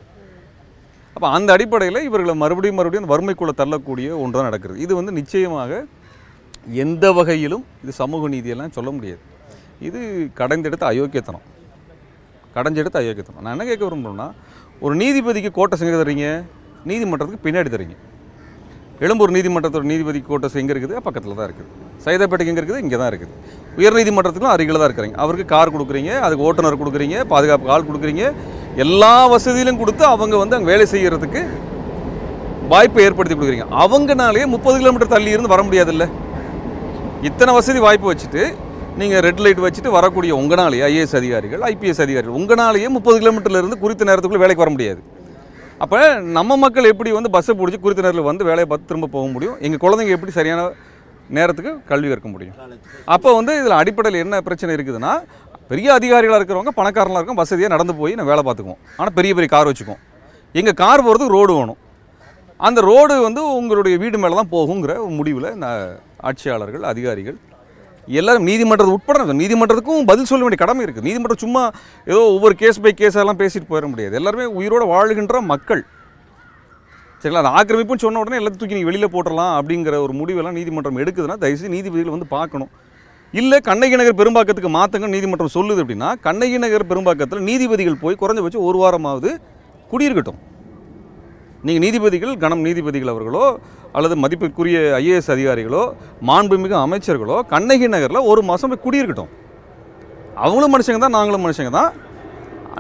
அப்போ 1.14 1.28
அந்த 1.36 1.48
அடிப்படையில் 1.54 2.00
இவர்களை 2.08 2.34
மறுபடியும் 2.42 2.78
மறுபடியும் 2.78 3.04
அந்த 3.04 3.12
வறுமைக்குள்ளே 3.14 3.54
தள்ளக்கூடிய 3.60 4.08
ஒன்று 4.22 4.36
தான் 4.38 4.48
நடக்கிறது. 4.48 4.78
இது 4.84 4.92
வந்து 4.98 5.12
நிச்சயமாக 5.20 5.80
எந்த 6.82 7.06
வகையிலும் 7.19 7.64
இது 7.84 7.92
சமூக 8.00 8.28
நீதியெல்லாம் 8.34 8.76
சொல்ல 8.76 8.90
முடியாது. 8.96 9.22
இது 9.88 10.00
கடைந்தெடுத்த 10.40 10.86
அயோக்கியத்தனம். 10.92 11.46
கடைஞ்செடுத்த 12.56 12.96
அயோக்கியத்தனம். 13.02 13.42
நான் 13.44 13.54
என்ன 13.56 13.66
கேட்க 13.70 13.82
விரும்புகிறேன்னா 13.88 14.28
ஒரு 14.84 14.94
நீதிபதிக்கு 15.02 15.52
கோட்டை 15.58 15.78
செஞ்சு 15.80 15.98
தர்றீங்க 16.02 16.28
நீதிமன்றத்துக்கு 16.90 17.44
பின்னாடி 17.48 17.70
தர்றீங்க. 17.75 17.96
எழும்பூர் 19.04 19.32
நீதிமன்றத்தோட 19.34 19.84
நீதிபதி 19.90 20.20
கோட்டஸ் 20.28 20.56
எங்கே 20.60 20.72
இருக்குது 20.74 20.94
பக்கத்தில் 21.06 21.36
தான் 21.40 21.48
இருக்குது. 21.48 21.68
சைதாப்பேட்டைக்கு 22.04 22.52
எங்கே 22.52 22.62
இருக்குது 22.62 22.80
இங்கே 22.84 22.96
தான் 23.00 23.10
இருக்குது 23.12 23.32
உயர்நீதிமன்றத்துக்கும் 23.80 24.52
அருகில் 24.54 24.78
தான் 24.80 24.88
இருக்கிறீங்க. 24.90 25.16
அவருக்கு 25.24 25.44
கார் 25.52 25.72
கொடுக்குறீங்க 25.74 26.12
அதுக்கு 26.26 26.46
ஓட்டுநர் 26.48 26.78
கொடுக்குறீங்க 26.80 27.16
பாதுகாப்பு 27.32 27.70
ஆள் 27.74 27.86
கொடுக்குறீங்க. 27.88 28.24
எல்லா 28.84 29.12
வசதியிலும் 29.34 29.78
கொடுத்து 29.82 30.04
அவங்க 30.12 30.36
வந்து 30.42 30.56
அங்கே 30.56 30.70
வேலை 30.72 30.86
செய்கிறதுக்கு 30.94 31.42
வாய்ப்பை 32.72 33.02
ஏற்படுத்தி 33.08 33.36
கொடுக்குறீங்க. 33.36 33.66
அவங்கனாலேயே 33.84 34.46
முப்பது 34.54 34.76
கிலோமீட்டர் 34.80 35.12
தள்ளி 35.14 35.30
இருந்து 35.34 35.52
வர 35.54 35.62
முடியாதுல்ல. 35.68 36.06
இத்தனை 37.28 37.52
வசதி 37.58 37.80
வாய்ப்பு 37.86 38.10
வச்சுட்டு 38.12 38.42
நீங்கள் 39.02 39.22
ரெட் 39.28 39.42
லைட் 39.44 39.62
வச்சுட்டு 39.66 39.90
வரக்கூடிய 39.98 40.32
உங்களாலேயே 40.40 40.84
ஐஏஎஸ் 40.90 41.16
அதிகாரிகள் 41.20 41.62
ஐபிஎஸ் 41.70 42.02
அதிகாரிகள் 42.06 42.36
உங்களாலேயே 42.40 42.88
முப்பது 42.96 43.16
கிலோமீட்டர்லேருந்து 43.22 43.80
குறித்த 43.84 44.10
நேரத்துக்குள்ளே 44.10 44.44
வேலைக்கு 44.44 44.64
வர 44.64 44.72
முடியாது. 44.74 45.00
அப்போ 45.84 45.98
நம்ம 46.36 46.52
மக்கள் 46.62 46.88
எப்படி 46.92 47.10
வந்து 47.16 47.30
பஸ்ஸை 47.34 47.52
பிடிச்சி 47.58 47.78
குறித்த 47.82 48.02
நேரத்தில் 48.04 48.28
வந்து 48.28 48.46
வேலையை 48.48 48.66
பார்த்து 48.70 48.88
திரும்ப 48.90 49.10
போக 49.16 49.26
முடியும்? 49.34 49.56
எங்கள் 49.66 49.82
குழந்தைங்க 49.82 50.14
எப்படி 50.16 50.32
சரியான 50.38 50.62
நேரத்துக்கு 51.36 51.72
கல்வி 51.90 52.08
கற்க 52.10 52.28
முடியும்? 52.34 52.56
அப்போ 53.14 53.28
வந்து 53.38 53.52
இதில் 53.60 53.76
அடிப்படையில் 53.80 54.22
என்ன 54.25 54.40
பிரச்சனை 54.46 54.72
இருக்குதுன்னா 54.76 55.12
பெரிய 55.70 55.88
அதிகாரிகளாக 55.98 56.38
இருக்கிறவங்க 56.40 56.72
பணக்காரங்களாக 56.80 57.20
இருக்கும் 57.20 57.40
வசதியாக 57.42 57.72
நடந்து 57.75 57.94
போய் 58.00 58.16
நான் 58.19 58.30
வேலை 58.30 58.42
பார்த்துக்குவோம். 58.48 58.80
ஆனால் 59.00 59.14
பெரிய 59.19 59.32
பெரிய 59.38 59.50
கார் 59.54 59.70
வச்சுக்குவோம். 59.70 60.02
எங்கள் 60.60 60.78
கார் 60.82 61.04
போகிறதுக்கு 61.06 61.36
ரோடு 61.38 61.54
வேணும். 61.58 61.80
அந்த 62.69 62.80
ரோடு 62.90 63.14
வந்து 63.28 63.42
உங்களுடைய 63.58 63.96
வீடு 64.04 64.19
மேலே 64.22 64.36
தான் 64.40 64.52
போகுங்கிற 64.56 64.94
முடிவில் 65.19 65.48
இந்த 65.56 65.69
ஆட்சியாளர்கள் 66.28 66.86
அதிகாரிகள் 66.92 67.38
எல்லாரும் 68.08 68.43
நீதிமன்றம் 68.43 68.93
உட்பட 68.93 69.25
நீதிமன்றத்துக்கும் 69.25 70.08
பதில் 70.10 70.31
சொல்ல 70.31 70.44
வேண்டிய 70.44 70.56
கடமை 70.56 70.84
இருக்குது. 70.84 71.06
நீதிமன்றம் 71.08 71.43
சும்மா 71.44 71.70
ஏதோ 72.05 72.20
ஒவ்வொரு 72.20 72.55
கேஸ் 72.55 72.81
பை 72.81 72.94
கேஸெல்லாம் 72.96 73.40
பேசிட்டு 73.43 73.69
போயிட 73.69 73.87
முடியாது. 73.87 74.14
எல்லாருமே 74.14 74.46
உயிரோட 74.60 74.87
வாழ்கின்ற 74.87 75.40
மக்கள். 75.40 75.87
சரிங்களா? 77.22 77.43
அது 77.43 77.50
ஆக்கிரமிப்புன்னு 77.58 77.99
சொன்ன 77.99 78.19
உடனே 78.19 78.44
எல்லாத்தையும் 78.44 78.62
தூக்கி 78.62 78.78
நீங்கள் 78.78 78.90
வெளியில் 78.90 79.12
போட்டுடலாம் 79.12 79.55
அப்படிங்கிற 79.58 79.96
ஒரு 80.02 80.12
முடிவெல்லாம் 80.12 80.58
நீதிமன்றம் 80.58 80.96
எடுக்குதுன்னா 80.96 81.37
தயவுசெய்து 81.44 81.75
நீதிபதிகள் 81.76 82.14
வந்து 82.16 82.26
பார்க்கணும். 82.26 82.70
இல்லை 83.32 83.60
கண்ணகி 83.60 83.96
நகர் 83.96 84.20
பெரும்பாக்கத்துக்கு 84.20 84.70
மாற்றுங்க 84.78 85.08
நீதிமன்றம் 85.08 85.54
சொல்லுது 85.54 85.82
அப்படின்னா 85.84 86.12
கண்ணகி 86.20 86.58
நகர் 86.58 86.87
பெரும்பாக்கத்தில் 86.87 87.38
நீதிபதிகள் 87.38 87.96
போய் 87.96 88.20
குறைஞ்சபட்சம் 88.20 88.69
ஒரு 88.69 88.78
வாரமாவது 88.84 89.37
குடியிருக்கட்டும். 89.93 90.38
நீங்கள் 91.66 91.82
நீதிபதிகள் 91.84 92.34
கணம் 92.43 92.64
நீதிபதிகள் 92.66 93.12
அவர்களோ 93.12 93.44
அல்லது 93.96 94.14
மதிப்புக்குரிய 94.25 94.78
ஐஏஎஸ் 94.99 95.31
அதிகாரிகளோ 95.34 95.82
மாண்புமிகு 96.28 96.76
அமைச்சர்களோ 96.84 97.37
கண்ணகி 97.52 97.87
நகரில் 97.94 98.26
ஒரு 98.31 98.40
மாதம் 98.50 98.70
போய் 98.72 98.84
குடியிருக்கட்டும். 98.84 99.32
அவங்களும் 100.44 100.72
மனுஷங்க 100.75 101.00
தான் 101.05 101.16
நாங்களும் 101.19 101.44
மனுஷங்க 101.46 101.72
தான். 101.78 101.90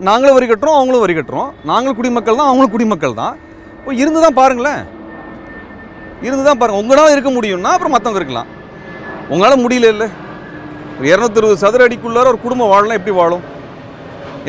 நாங்களும் 0.08 0.36
வரி 0.36 0.46
கட்டுறோம் 0.50 0.78
அவங்களும் 0.78 1.04
வரி 1.04 1.14
கட்டுறோம். 1.18 1.50
நாங்களும் 1.70 1.98
குடிமக்கள் 2.00 2.38
தான் 2.40 2.50
அவங்களும் 2.50 2.72
குடிமக்கள் 2.74 3.18
தான். 3.22 3.34
இப்போ 3.78 3.92
இருந்து 4.02 4.20
தான் 4.26 4.38
பாருங்களேன். 4.40 4.82
இருந்து 6.28 6.44
தான் 6.48 6.60
பாருங்கள் 6.60 6.82
உங்களால் 6.82 7.14
இருக்க 7.16 7.30
முடியும்னா 7.38 7.72
அப்புறம் 7.76 7.94
மற்றவங்க 7.96 8.20
இருக்கலாம். 8.22 8.48
உங்களால் 9.32 9.62
முடியல 9.64 9.92
இல்லை. 9.94 10.08
இரநூத்தி 11.10 11.40
இருபது 11.40 11.62
சதுர 11.64 11.86
அடிக்குள்ளார 11.86 12.28
ஒரு 12.32 12.40
குடும்பம் 12.44 12.72
வாழலாம் 12.74 12.98
எப்படி 12.98 13.14
வாழும்? 13.20 13.44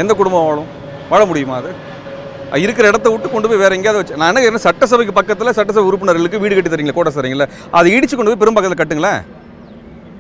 எந்த 0.02 0.12
குடும்பம் 0.20 0.48
வாழும்? 0.48 0.70
வாழ 1.12 1.22
முடியுமா 1.30 1.56
அது? 1.62 1.72
இருக்கிற 2.66 2.86
இடத்த 2.92 3.08
விட்டு 3.14 3.28
கொண்டு 3.34 3.50
போய் 3.50 3.62
வேற 3.64 3.72
எங்கேயாவது 3.78 4.00
வச்சு 4.02 4.20
நான் 4.22 4.46
என்ன 4.50 4.62
சட்டசபைக்கு 4.68 5.14
பக்கத்தில் 5.18 5.56
சட்டசபை 5.58 5.88
உறுப்பினர்களுக்கு 5.90 6.42
வீடு 6.44 6.56
கட்டி 6.58 6.72
தரீங்களா 6.74 6.96
கோட்டை 6.98 7.14
தரீங்களா 7.20 7.48
அதை 7.78 7.90
இடிச்சு 7.98 8.16
கொண்டு 8.16 8.32
போய் 8.32 8.42
பெரும்பக்கத்தில் 8.44 8.82
கட்டுங்களேன் 8.82 9.22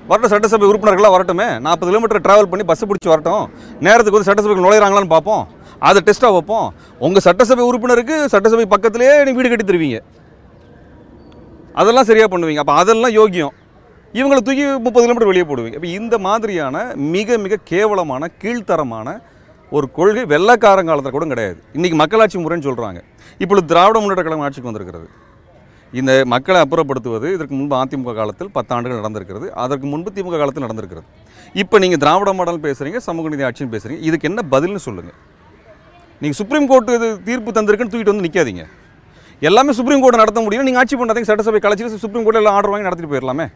வரட்டும் 0.10 0.31
சட்டசபை 0.34 0.68
உறுப்பினர்களாக 0.72 1.14
வரட்டுமே. 1.16 1.48
நாற்பது 1.66 1.90
கிலோமீட்டர் 1.90 2.24
டிராவல் 2.26 2.50
பண்ணி 2.52 2.64
பஸ் 2.70 2.86
பிடிச்சி 2.90 3.10
வரட்டும். 3.12 3.44
நேரத்துக்கு 3.86 4.18
வந்து 4.18 4.30
சட்டசபைக்கு 4.30 4.64
நுழையிறாங்களான்னு 4.66 5.12
பார்ப்போம். 5.16 5.44
அதை 5.88 6.00
டெஸ்ட்டாக 6.08 6.34
வைப்போம். 6.38 6.68
உங்கள் 7.08 7.26
சட்டசபை 7.26 7.66
உறுப்பினருக்கு 7.70 8.16
சட்டசபை 8.34 8.66
பக்கத்துலேயே 8.74 9.14
நீ 9.28 9.34
வீடு 9.40 9.50
கட்டி 9.52 9.66
தருவீங்க. 9.68 10.00
அதெல்லாம் 11.81 12.08
சரியாக 12.10 12.30
பண்ணுவீங்க. 12.34 12.62
அப்போ 12.64 12.76
அதெல்லாம் 12.84 13.14
யோக்கியம் 13.20 13.54
இவங்களை 14.20 14.42
தூக்கி 14.48 14.64
முப்பது 14.86 15.04
கிலோமீட்டர் 15.06 15.31
வெளியே 15.31 15.46
போடுவீங்க. 15.50 15.78
இப்போ 15.80 15.92
இந்த 16.00 16.16
மாதிரியான 16.28 16.84
மிக 17.16 17.38
மிக 17.46 17.60
கேவலமான 17.72 18.30
கீழ்த்தரமான 18.44 19.08
ஒரு 19.77 19.88
கொள்கை 19.98 20.24
வெள்ளக்காரங்காலத்தில் 20.33 21.16
கூட 21.16 21.25
கிடையாது. 21.31 21.57
இன்றைக்கி 21.77 21.98
மக்களாட்சி 22.01 22.38
முறைன்னு 22.44 22.68
சொல்கிறாங்க 22.68 23.00
இப்பொழுது 23.44 23.66
திராவிட 23.71 23.98
முன்னேற்ற 24.04 24.24
கழகம் 24.27 24.45
ஆட்சிக்கு 24.45 24.69
வந்திருக்கிறது. 24.69 25.07
இந்த 26.00 26.12
மக்களை 26.33 26.60
அப்புறப்படுத்துவது 26.63 27.27
இதற்கு 27.36 27.54
முன்பு 27.60 27.75
அதிமுக 27.81 28.13
காலத்தில் 28.19 28.50
பத்தாண்டுகள் 28.57 29.00
நடந்திருக்கிறது. 29.01 29.45
அதற்கு 29.63 29.86
முன்பு 29.94 30.10
திமுக 30.16 30.39
காலத்தில் 30.42 30.66
நடந்திருக்கிறது. 30.66 31.06
இப்போ 31.62 31.75
நீங்கள் 31.83 32.01
திராவிட 32.04 32.31
மாடல் 32.39 32.60
பேசுகிறீங்க 32.66 33.00
சமூக 33.07 33.30
நீதி 33.33 33.45
ஆட்சின்னு 33.48 33.74
பேசுகிறீங்க 33.75 34.01
இதுக்கு 34.10 34.27
என்ன 34.31 34.42
பதில்னு 34.54 34.81
சொல்லுங்கள் 34.88 35.18
நீங்கள் 36.21 36.39
சுப்ரீம் 36.42 36.68
கோர்ட்டு 36.71 36.98
இது 37.00 37.07
தீர்ப்பு 37.30 37.56
தந்திருக்குன்னு 37.57 37.94
தூக்கிட்டு 37.94 38.13
வந்து 38.13 38.27
நிற்காதீங்க 38.27 38.66
எல்லாமே 39.50 39.71
சுப்ரீம் 39.80 40.01
கோர்ட்டை 40.04 40.21
நடத்த 40.24 40.42
முடியும் 40.45 40.66
நீங்கள் 40.68 40.81
ஆட்சி 40.81 40.95
பண்ணாதீங்க 41.00 41.30
சட்டசபை 41.31 41.60
கலைச்சிட்டு 41.66 42.04
சுப்ரீம் 42.06 42.25
கோர்ட்டில் 42.25 42.44
எல்லாம் 42.44 42.57
ஆர்டர் 42.57 42.71
வாங்கி 42.74 42.88
நடத்திட்டு 42.88 43.12
போயிடலாமே. 43.13 43.48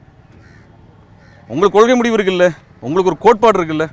உங்களுக்கு 1.51 1.75
கொள்கை 1.77 1.95
முடிவு 1.99 2.17
இருக்குல்ல? 2.17 2.45
உங்களுக்கு 2.87 3.11
ஒரு 3.11 3.19
கோட்பாடு 3.25 3.57
இருக்குல்ல? 3.59 3.85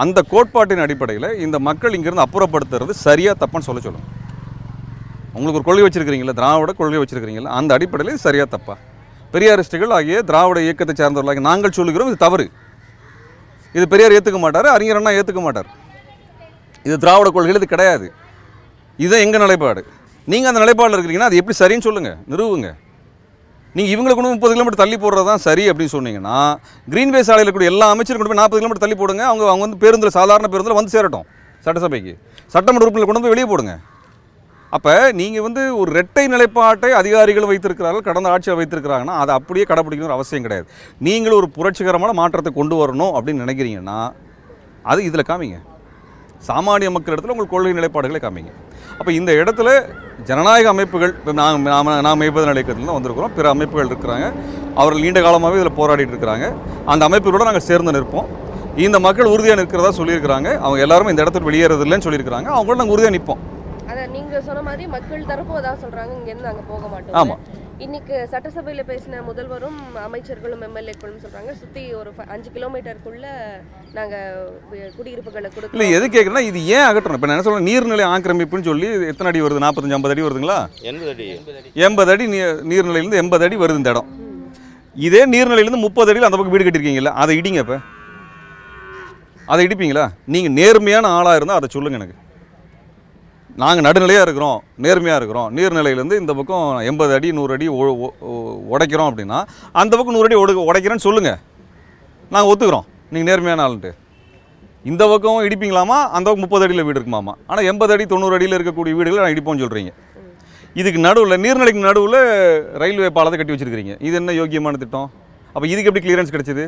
அந்த 0.00 0.18
கோட்பாட்டின் 0.32 0.82
அடிப்படையில் 0.84 1.28
இந்த 1.44 1.56
மக்கள் 1.68 1.94
இங்கிருந்து 1.96 2.24
அப்புறப்படுத்துறது 2.26 2.92
சரியாக 3.06 3.34
தப்பான்னு 3.42 3.68
சொல்ல 3.68 3.82
சொல்லுங்கள் 3.86 4.20
உங்களுக்கு 5.34 5.58
ஒரு 5.60 5.66
கொள்கை 5.68 5.84
வச்சுருக்கிறீங்களா 5.86 6.36
திராவிட 6.38 6.72
கொள்கை 6.78 7.00
வச்சுருக்கிறீங்களா 7.02 7.52
அந்த 7.58 7.70
அடிப்படையில் 7.76 8.12
இது 8.14 8.26
சரியாக 8.28 8.48
தப்பா? 8.54 8.74
பெரியாரிஸ்டுகள் 9.34 9.94
ஆகிய 9.96 10.16
திராவிட 10.30 10.58
இயக்கத்தை 10.66 10.94
சார்ந்தவர்களாக 11.00 11.42
நாங்கள் 11.48 11.76
சொல்லுகிறோம் 11.78 12.10
இது 12.10 12.18
தவறு. 12.24 12.46
இது 13.74 13.84
பெரியார் 13.92 14.14
ஏற்றுக்க 14.16 14.40
மாட்டார் 14.44 14.68
அறிஞர் 14.74 14.98
அண்ணா 15.00 15.12
ஏற்றுக்க 15.18 15.42
மாட்டார். 15.46 15.68
இது 16.86 16.96
திராவிட 17.04 17.28
கொள்கையில் 17.30 17.60
இது 17.60 17.68
கிடையாது. 17.74 18.06
இதுதான் 18.98 19.24
எங்கள் 19.26 19.44
நிலைப்பாடு? 19.44 19.82
நீங்கள் 20.28 20.50
அந்த 20.50 20.60
நிலைப்பாடில் 20.64 20.96
இருக்கிறீங்கன்னா 20.96 21.30
அது 21.30 21.38
எப்படி 21.40 21.56
சரின்னு 21.60 21.86
சொல்லுங்கள் 21.88 22.18
நிறுவுங்க. 22.32 22.70
நீங்கள் 23.76 23.92
இவங்களை 23.94 24.14
கொண்டு 24.16 24.32
முப்பது 24.34 24.54
கிலோமீட்டர் 24.54 24.82
தள்ளி 24.82 24.96
போடுறது 25.02 25.28
தான் 25.30 25.42
சரி 25.46 25.64
அப்படின்னு 25.70 25.94
சொன்னீங்கன்னா 25.94 26.38
கிரீன்வே 26.92 27.20
சாலையில் 27.28 27.54
கூட 27.56 27.64
எல்லா 27.72 27.86
அமைச்சரும் 27.94 28.20
கொண்டு 28.20 28.32
போய் 28.32 28.42
நாற்பது 28.42 28.60
கிலோமீட்டர் 28.60 28.84
தள்ளி 28.84 28.98
போடுங்க. 29.02 29.22
அவங்க 29.30 29.44
அவங்க 29.52 29.64
வந்து 29.66 29.80
பேருந்தில் 29.84 30.16
சாதாரண 30.18 30.48
பேருந்தில் 30.54 30.78
வந்து 30.78 30.94
சேரட்டும் 30.96 31.26
சட்டசபைக்கு. 31.66 32.12
சட்டமன்ற 32.54 32.84
உறுப்பினர் 32.86 33.10
கொண்டு 33.10 33.22
போய் 33.24 33.34
வெளியே 33.34 33.48
போடுங்க. 33.52 33.74
அப்போ 34.76 34.92
நீங்கள் 35.20 35.44
வந்து 35.46 35.62
ஒரு 35.80 35.90
இரட்டை 35.94 36.24
நிலைப்பாட்டை 36.32 36.90
அதிகாரிகள் 37.00 37.48
வைத்திருக்கிறார்கள் 37.50 38.04
கடந்த 38.08 38.28
ஆட்சியில் 38.34 38.58
வைத்திருக்கிறாங்கன்னா 38.60 39.16
அதை 39.22 39.32
அப்படியே 39.38 39.64
கடைப்பிடிக்கணும் 39.70 40.16
அவசியம் 40.16 40.46
கிடையாது. 40.46 40.66
நீங்களும் 41.06 41.38
ஒரு 41.40 41.48
புரட்சிகரமான 41.56 42.12
மாற்றத்தை 42.20 42.52
கொண்டு 42.60 42.76
வரணும் 42.82 43.12
அப்படின்னு 43.16 43.44
நினைக்கிறீங்கன்னா 43.46 43.98
அது 44.92 45.00
இதில் 45.08 45.28
காமிங்க. 45.30 45.58
சாமானிய 46.48 46.90
மக்கள் 46.94 47.14
இடத்துல 47.14 47.34
உங்கள் 47.34 47.52
கொள்கை 47.52 47.74
நிலைப்பாடுகளை 47.80 48.20
காமிங்க. 48.22 48.52
அப்போ 49.02 49.12
இந்த 49.12 49.32
இடத்துல 49.32 49.68
ஜனநாயக 50.28 50.68
அமைப்புகள் 50.72 51.12
இப்போ 51.18 51.32
நாம் 51.38 51.64
நாம் 51.70 51.88
நாம் 52.06 52.20
மெய்ப்பதன் 52.20 52.50
நிலையத்தில் 52.50 52.84
தான் 52.88 52.96
வந்திருக்கிறோம். 52.98 53.32
பிற 53.36 53.46
அமைப்புகள் 53.54 53.88
இருக்கிறாங்க. 53.90 54.26
அவர்கள் 54.80 55.02
நீண்ட 55.04 55.20
காலமாகவே 55.20 55.58
இதில் 55.60 55.78
போராடிட்டு 55.78 56.12
இருக்கிறாங்க. 56.14 56.46
அந்த 56.92 57.08
அமைப்புகளோட 57.08 57.44
நாங்கள் 57.48 57.64
சேர்ந்து 57.68 57.94
நிற்போம். 57.96 58.28
இந்த 58.84 58.98
மக்கள் 59.06 59.30
உறுதியாக 59.32 59.58
நிற்கிறதா 59.60 59.90
சொல்லியிருக்கிறாங்க. 60.00 60.48
அவங்க 60.64 60.80
எல்லாரும் 60.86 61.10
இந்த 61.12 61.24
இடத்துல 61.24 61.46
வெளியேறது 61.48 61.84
இல்லைன்னு 61.86 62.06
சொல்லியிருக்கிறாங்க. 62.06 62.48
அவங்களோட 62.56 62.78
நாங்கள் 62.82 62.96
உறுதியாக 62.96 63.14
நிற்போம். 63.16 63.42
அத 63.90 64.04
நீங்க 64.14 64.40
சொன்ன 64.46 64.60
மாதிரி 64.66 64.84
மக்கள் 64.94 65.28
தரப்பும் 65.30 65.58
அதான் 65.58 65.80
சொல்றாங்க 65.82 66.12
இங்க 66.18 66.30
இருந்து 66.32 66.50
அங்க 66.50 66.62
போக 66.70 66.86
மாட்டோம். 66.92 67.16
ஆமா. 67.20 67.36
இன்னைக்கு 67.84 68.16
சட்டசபையில 68.32 68.82
பேசின 68.90 69.20
முதல்வரும் 69.28 69.78
அமைச்சர்களும் 70.06 70.62
எம்எல்ஏக்களும் 70.66 71.22
சொல்றாங்க 71.24 71.52
சுத்தி 71.60 71.82
ஒரு 72.00 72.10
அஞ்சு 72.34 72.50
கிலோமீட்டருக்குள்ள 72.56 73.26
நாங்க 73.98 74.14
குடியிருப்புகளை 74.98 75.40
இல்லை 75.42 75.50
கொடுக்கணும் 75.56 75.94
எது 75.96 76.06
கேட்குறேன்னா 76.14 76.44
இது 76.50 76.60
ஏன் 76.76 76.86
அகற்றணும்? 76.88 77.18
இப்போ 77.18 77.28
நான் 77.28 77.36
என்ன 77.36 77.46
சொல்கிறேன் 77.48 77.68
நீர்நிலை 77.70 78.06
ஆக்கிரமிப்புன்னு 78.14 78.68
சொல்லி 78.70 78.90
எத்தனை 79.12 79.30
அடி 79.32 79.44
வருது? 79.46 79.64
நாற்பத்தஞ்சு 79.66 79.98
ஐம்பது 79.98 80.16
அடி 80.16 80.26
வருதுங்களா? 80.26 80.58
எண்பது 80.90 81.10
அடி. 81.14 81.28
எண்பது 81.88 82.12
அடி 82.14 82.26
நீ 82.34 82.40
நீர்நிலையிலேருந்து 82.72 83.22
எண்பது 83.24 83.46
அடி 83.48 83.58
வருது 83.64 83.82
இந்த 83.82 83.94
இடம். 83.96 84.10
இதே 85.08 85.24
நீர்நிலையிலேருந்து 85.34 85.84
முப்பது 85.86 86.10
அடியில் 86.12 86.28
அந்த 86.28 86.38
பக்கம் 86.38 86.56
வீடு 86.56 86.66
கட்டியிருக்கீங்கல்ல 86.68 87.14
அதை 87.24 87.34
இடிங்க 87.42 87.62
இப்போ. 87.66 87.78
அதை 89.52 89.62
இடிப்பீங்களா? 89.66 90.06
நீங்கள் 90.34 90.56
நேர்மையான 90.58 91.06
ஆளாக 91.18 91.38
இருந்தால் 91.38 91.60
அதை 91.60 91.68
சொல்லுங்கள் 91.76 92.00
எனக்கு. 92.00 92.18
நாங்கள் 93.60 93.84
நடுநிலையாக 93.86 94.24
இருக்கிறோம் 94.26 94.58
நேர்மையாக 94.84 95.18
இருக்கிறோம். 95.20 95.48
நீர்நிலையிலேருந்து 95.56 96.18
இந்த 96.20 96.32
பக்கம் 96.38 96.66
எண்பது 96.90 97.12
அடி 97.16 97.28
நூறு 97.38 97.52
அடி 97.56 97.66
உடைக்கிறோம் 98.74 99.08
அப்படின்னா 99.10 99.38
அந்த 99.80 99.92
பக்கம் 99.96 100.16
நூறு 100.16 100.28
அடி 100.28 100.38
உட 100.42 100.52
உடைக்கிறேன்னு 100.70 101.04
சொல்லுங்கள் 101.06 101.40
நாங்கள் 102.34 102.50
ஒத்துக்கிறோம். 102.52 102.86
நீங்கள் 103.12 103.28
நேர்மையான 103.30 103.64
ஆளுன்ட்டு. 103.66 103.90
இந்த 104.90 105.02
பக்கம் 105.10 105.40
இடிப்பீங்களாமா? 105.46 105.98
அந்த 106.16 106.24
பக்கம் 106.28 106.44
முப்பது 106.44 106.64
அடியில் 106.66 106.86
வீடு 106.86 106.98
இருக்குமாமா? 106.98 107.34
ஆனால் 107.50 107.66
எண்பது 107.72 107.92
அடி 107.94 108.04
தொண்ணூறு 108.12 108.36
அடியில் 108.38 108.56
இருக்கக்கூடிய 108.58 108.92
வீடுகளை 109.00 109.20
நான் 109.24 109.34
இடிப்போம்னு 109.34 109.64
சொல்கிறீங்க 109.64 109.92
இதுக்கு 110.80 111.00
நடுவில் 111.08 111.40
நீர்நிலைக்கு 111.44 111.82
நடுவில் 111.88 112.18
ரயில்வே 112.82 113.10
பாலத்தை 113.18 113.38
கட்டி 113.38 113.54
வச்சிருக்கிறீங்க. 113.54 113.94
இது 114.06 114.14
என்ன 114.20 114.34
யோக்கியமான 114.40 114.80
திட்டம்? 114.82 115.08
அப்போ 115.54 115.66
இதுக்கு 115.72 115.88
எப்படி 115.90 116.04
கிளியரன்ஸ் 116.06 116.34
கிடச்சிது? 116.36 116.64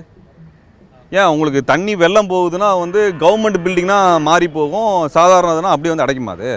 ஏன் 1.19 1.31
உங்களுக்கு 1.33 1.61
தண்ணி 1.73 1.93
வெள்ளம் 2.05 2.31
போகுதுன்னா 2.35 2.69
வந்து 2.85 3.01
கவர்மெண்ட் 3.25 3.59
பில்டிங்னா 3.65 3.99
மாறி 4.29 4.47
போகும். 4.59 4.95
சாதாரணதுன்னா 5.17 5.73
அப்படியே 5.75 5.93
வந்து 5.95 6.07
அடைக்குமா 6.07 6.35
அது? 6.37 6.53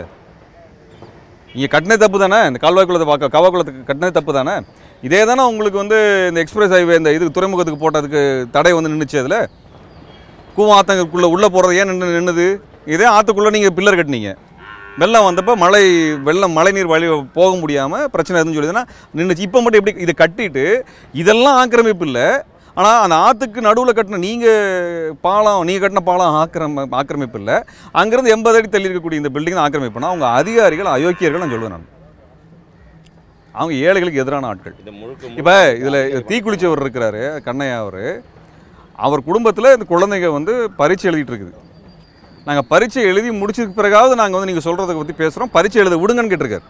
இங்கே 1.57 1.67
கட்டினே 1.73 1.95
தப்பு 2.01 2.17
தானே? 2.23 2.39
இந்த 2.49 2.59
கால்வாய் 2.63 2.87
குளத்தை 2.89 3.05
பார்க்க 3.09 3.35
கவா 3.35 3.47
குளத்துக்கு 3.53 3.87
கட்டினே 3.87 4.09
தப்பு 4.17 4.31
தானே? 4.37 4.53
இதே 5.07 5.21
தானே 5.29 5.43
உங்களுக்கு 5.51 5.77
வந்து 5.81 5.97
இந்த 6.29 6.39
எக்ஸ்பிரஸ் 6.43 6.73
ஹைவே 6.75 6.95
இந்த 7.01 7.09
இதுக்கு 7.15 7.35
துறைமுகத்துக்கு 7.37 7.79
போட்டதுக்கு 7.83 8.21
தடை 8.55 8.71
வந்து 8.77 8.91
நின்றுச்சு 8.93 9.17
அதில்? 9.21 9.39
கூவம் 10.57 10.75
ஆத்தங்களுக்குள்ளே 10.75 11.29
உள்ளே 11.35 11.47
போகிறது 11.55 11.77
ஏன் 11.79 11.89
நின்று 11.91 12.17
நின்றுது 12.17 12.45
இதே 12.93 13.07
ஆற்றுக்குள்ளே 13.15 13.53
நீங்கள் 13.55 13.73
பில்லர் 13.77 13.97
கட்டினீங்க. 13.99 14.31
வெள்ளம் 15.01 15.25
வந்தப்போ 15.27 15.53
மழை 15.63 15.81
வெள்ளம் 16.27 16.55
மழை 16.57 16.71
நீர் 16.77 16.91
வழி 16.93 17.07
போக 17.39 17.49
முடியாமல் 17.63 18.05
பிரச்சனை 18.13 18.37
எதுன்னு 18.39 18.57
சொல்லிதுன்னா 18.57 18.83
நின்றுச்சு 19.17 19.47
இப்போ 19.47 19.59
மட்டும் 19.63 19.81
எப்படி 19.81 20.03
இதை 20.05 20.15
கட்டிட்டு 20.21 20.65
இதெல்லாம் 21.21 21.57
ஆக்கிரமிப்பு 21.63 22.07
இல்லை. 22.09 22.27
ஆனால் 22.79 23.01
அந்த 23.03 23.15
ஆற்றுக்கு 23.25 23.59
நடுவில் 23.67 23.95
கட்டின 23.97 24.21
நீங்கள் 24.27 25.13
பாலம் 25.25 25.61
நீங்கள் 25.67 25.83
கட்டின 25.83 26.01
பாலம் 26.09 26.35
ஆக்கிரம 26.41 26.83
ஆக்கிரமிப்பு 26.99 27.39
இல்லை. 27.41 27.55
அங்கேருந்து 27.99 28.33
எண்பது 28.35 28.57
அடி 28.59 28.69
தள்ளி 28.73 28.87
இருக்கக்கூடிய 28.87 29.21
இந்த 29.21 29.31
பில்டிங் 29.35 29.61
ஆக்கிரமிப்புனா. 29.65 30.09
அவங்க 30.13 30.27
அதிகாரிகள் 30.39 30.89
அயோக்கியர்கள் 30.95 31.43
நான் 31.43 31.53
சொல்லுவேன் 31.53 31.75
நான். 31.75 31.87
அவங்க 33.57 33.73
ஏழைகளுக்கு 33.87 34.23
எதிரான 34.23 34.47
ஆட்கள். 34.51 34.75
இப்போ 35.39 35.55
இதில் 35.81 35.99
தீக்குளிச்சவர் 36.31 36.83
இருக்கிறாரு 36.85 37.23
கண்ணையா 37.47 37.77
அவர். 37.83 38.03
அவர் 39.05 39.27
குடும்பத்தில் 39.29 39.73
இந்த 39.75 39.85
குழந்தைங்க 39.93 40.29
வந்து 40.37 40.53
பரீட்சை 40.81 41.07
எழுதிட்டு 41.11 41.33
இருக்குது. 41.33 41.53
நாங்கள் 42.47 42.67
பரீட்சை 42.71 43.01
எழுதி 43.11 43.29
முடிச்சதுக்கு 43.41 43.79
பிறகாவது 43.79 44.13
நாங்கள் 44.21 44.37
வந்து 44.37 44.49
நீங்கள் 44.51 44.67
சொல்கிறத 44.67 44.99
பற்றி 44.99 45.15
பேசுகிறோம் 45.21 45.53
பரீட்சை 45.55 45.79
எழுத 45.83 45.97
விடுங்கன்னு 46.03 46.33
கேட்டிருக்காரு. 46.33 46.67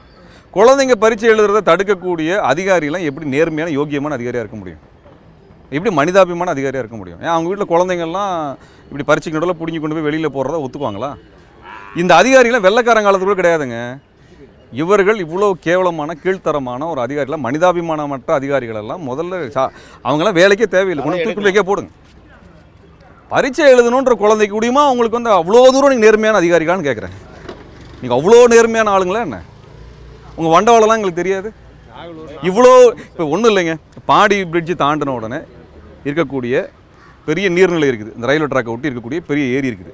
குழந்தைங்க 0.57 0.95
பரீட்சை 1.03 1.27
எழுதுறத 1.33 1.61
தடுக்கக்கூடிய 1.71 2.39
அதிகாரிலாம் 2.51 3.07
எப்படி 3.09 3.27
நேர்மையான 3.35 3.73
யோக்கியமான 3.79 4.15
அதிகாரியாக 4.17 4.45
இருக்க 4.45 4.59
முடியும்? 4.61 4.83
எப்படி 5.71 5.95
மனிதாபிமான 5.95 6.49
அதிகாரியாக 6.49 6.79
இருக்க 6.79 6.95
முடியும்? 6.95 7.21
ஏன் 7.21 7.27
அவங்க 7.27 7.49
வீட்டில் 7.49 7.67
குழந்தைங்கள்லாம் 7.67 8.33
இப்படி 8.83 9.03
பரீட்சைக்கு 9.03 9.39
நடுவில் 9.39 9.59
பிடிங்கி 9.59 9.79
கொண்டு 9.79 9.95
போய் 9.95 10.03
வெளியில் 10.03 10.31
போகிறத 10.31 10.65
ஒத்துக்குவாங்களா? 10.65 11.09
இந்த 11.95 12.15
அதிகாரிலாம் 12.15 12.65
வெள்ளைக்காரங்காலத்து 12.67 13.23
கூட 13.23 13.33
கிடையாதுங்க. 13.33 13.77
இவர்கள் 14.71 15.25
இவ்வளோ 15.25 15.51
கேவலமான 15.59 16.13
கீழ்த்தரமான 16.23 16.89
ஒரு 16.89 17.01
அதிகாரிலாம் 17.01 17.45
மனிதாபிமானமற்ற 17.45 18.31
அதிகாரிகள் 18.31 18.75
எல்லாம் 18.75 19.09
முதல்ல 19.09 19.47
சா- 19.55 19.69
அவங்கெல்லாம் 20.03 20.35
வேலைக்கே 20.35 20.67
தேவையில்லை. 20.67 21.05
கொண்டு 21.05 21.23
தூக்கி 21.23 21.41
வைக்க 21.41 21.63
போடுங்க. 21.63 21.91
பரீட்சை 23.29 23.73
எழுதணுன்ற 23.73 24.11
குழந்தைக்கு 24.13 24.55
முடியுமா 24.55 24.85
அவங்களுக்கு 24.85 25.21
வந்து 25.21 25.31
அவ்வளோ 25.31 25.71
தூரம் 25.71 25.89
நீங்கள் 25.89 26.09
நேர்மையான 26.09 26.41
அதிகாரிகளான்னு 26.41 26.87
கேட்குறேன் 26.87 27.15
நீங்கள் 28.01 28.17
அவ்வளோ 28.19 28.47
நேர்மையான 28.47 28.99
ஆளுங்களா 28.99 29.19
என்ன? 29.21 29.41
உங்கள் 30.35 30.53
வண்டவாளம்லாம் 30.53 30.97
எங்களுக்கு 30.99 31.21
தெரியாது. 31.23 31.49
இவ்வளோ 32.41 32.71
இப்போ 32.95 33.25
ஒன்றும் 33.25 33.55
இல்லைங்க. 33.55 33.75
பாடி 34.05 34.43
பிரிட்ஜு 34.43 34.73
தாண்டின 34.77 35.09
உடனே 35.09 35.39
இருக்கக்கூடிய 36.07 36.55
பெரிய 37.29 37.47
நீர்நிலை 37.55 37.87
இருக்குது. 37.91 38.11
இந்த 38.17 38.27
ரயில்வே 38.29 38.49
ட்ராக்கை 38.51 38.71
ஒட்டி 38.73 38.87
இருக்கக்கூடிய 38.89 39.21
பெரிய 39.29 39.45
ஏரி 39.55 39.67
இருக்குது. 39.71 39.93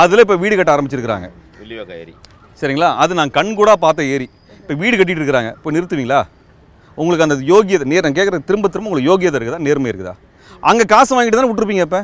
அதில் 0.00 0.22
இப்போ 0.24 0.36
வீடு 0.42 0.54
கட்ட 0.58 0.72
ஆரம்பிச்சிருக்கிறாங்க. 0.74 1.28
வில்லிவாக்க 1.60 1.92
ஏரி. 2.02 2.14
சரிங்களா? 2.60 2.88
அது 3.02 3.12
நான் 3.20 3.32
கண் 3.38 3.52
கூட 3.60 3.70
பார்த்த 3.84 4.10
ஏரி. 4.14 4.28
இப்போ 4.60 4.74
வீடு 4.82 4.94
கட்டிட்டு 4.98 5.20
இருக்கிறாங்க 5.22 5.50
இப்போ 5.58 5.70
நிறுத்துவீங்களா? 5.76 6.20
உங்களுக்கு 7.00 7.26
அந்த 7.26 7.36
யோகியதை 7.52 7.84
நேர் 7.92 8.06
நான் 8.06 8.16
கேட்குறது 8.18 8.46
திரும்ப 8.50 8.68
திரும்ப 8.74 8.88
உங்களுக்கு 8.90 9.10
யோகியதை 9.10 9.36
இருக்குதா? 9.38 9.60
நேர்மை 9.66 9.90
இருக்குதா? 9.92 10.14
அங்கே 10.70 10.84
காசு 10.92 11.12
வாங்கிட்டு 11.16 11.38
தானே 11.38 11.48
விட்டுருப்பீங்க 11.50 11.84
இப்போ? 11.88 12.00